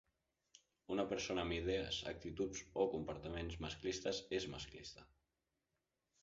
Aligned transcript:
Una 0.93 1.03
persona 1.11 1.43
amb 1.47 1.55
idees, 1.57 1.99
actituds 2.11 2.63
o 2.85 2.87
comportaments 2.95 3.59
masclistes 3.67 4.23
és 4.39 4.49
masclista. 4.55 5.07